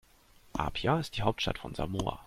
Apia 0.57 0.99
ist 0.99 1.15
die 1.15 1.21
Hauptstadt 1.21 1.59
von 1.59 1.75
Samoa. 1.75 2.19